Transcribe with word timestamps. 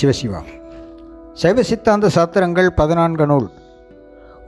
சிவசிவா. 0.00 0.40
சைவ 1.32 1.62
சித்தாந்த 1.62 2.08
சாத்திரங்கள் 2.08 2.66
பதினான்கு 2.66 3.26
நூல். 3.26 3.50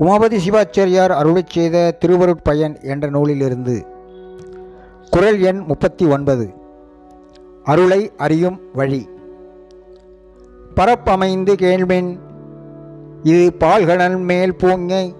உமாபதி 0.00 0.38
சிவாச்சாரியார் 0.46 1.14
அருளை 1.20 1.44
செய்த 1.46 1.96
திருவருட்பயன் 2.00 2.82
என்ற 2.82 3.08
நூலிலிருந்து 3.08 3.86
குரல் 5.10 5.40
எண் 5.40 5.62
முப்பத்தி 5.66 6.06
ஒன்பது. 6.06 6.52
அருளை 7.64 8.10
அறியும் 8.16 8.60
வழி. 8.74 9.08
பரப்பமைந்து 10.76 11.52
கேள்வின் 11.52 12.20
இது 13.22 13.52
பால்கடல் 13.58 14.18
மேல் 14.18 14.54
பூங்கை 14.54 15.14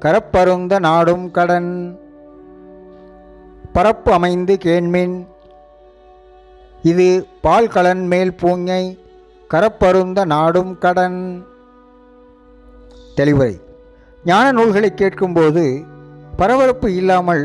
கரப்பருந்த 0.00 0.78
நாடும் 0.78 1.30
கடன் 1.30 1.98
பரப்பு 3.72 4.12
அமைந்து 4.12 4.58
கேண்மின் 4.62 5.26
இது 6.82 7.06
பால் 7.44 7.72
கலன் 7.72 8.04
மேல் 8.06 8.32
பூங்கை 8.34 8.82
கரப்பருந்த 9.50 10.20
நாடும் 10.32 10.78
கடன் 10.78 11.18
தெளிவுரை. 13.16 13.54
ஞான 14.24 14.52
நூல்களை 14.52 14.90
கேட்கும்போது 14.94 15.64
பரபரப்பு 16.36 16.88
இல்லாமல் 16.94 17.42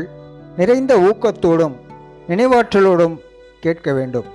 நிறைந்த 0.56 0.92
ஊக்கத்தோடும் 1.08 1.76
நினைவாற்றலோடும் 2.28 3.16
கேட்க 3.64 3.92
வேண்டும். 3.98 4.28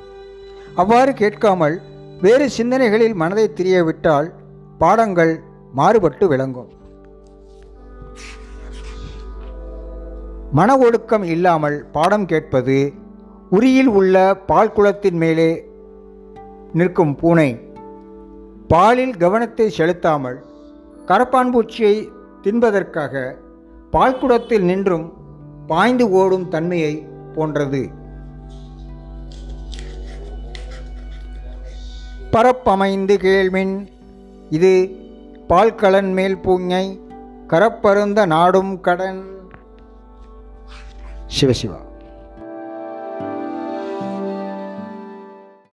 அவ்வாறு 0.82 1.14
கேட்காமல் 1.14 1.82
வேறு 2.26 2.46
சிந்தனைகளில் 2.58 3.16
மனதை 3.22 3.48
திரியவிட்டால் 3.58 4.30
பாடங்கள் 4.78 5.34
மாறுபட்டு 5.80 6.28
விளங்கும். 6.28 6.72
மன 10.60 10.78
ஒடுக்கம் 10.78 11.24
இல்லாமல் 11.24 11.86
பாடம் 11.92 12.26
கேட்பது 12.26 12.78
உரியில் 13.56 13.88
உள்ள 13.88 14.36
பால் 14.36 14.72
குளத்தின் 14.72 15.18
மேலே 15.18 15.66
நிற்கும் 16.74 17.16
பூனை 17.16 17.60
பாலில் 18.68 19.18
கவனத்தை 19.18 19.70
செலுத்தாமல் 19.70 20.46
கரப்பான்பூச்சியை 21.06 21.96
தின்பதற்காக 22.44 23.36
பால்குடத்தில் 23.92 24.62
நின்றும் 24.62 25.14
பாய்ந்து 25.68 26.10
ஓடும் 26.10 26.48
தன்மையை 26.48 27.08
போன்றது. 27.34 27.90
பரப்பமைந்து 32.32 33.18
கேள்மின் 33.28 33.88
இது 34.50 34.74
பால்கலன் 35.48 36.14
மேல் 36.14 36.38
பூங்கை 36.38 37.00
கரப்பருந்த 37.48 38.26
நாடும் 38.26 38.80
கடன். 38.80 39.24
சிவசிவா. 41.40 41.90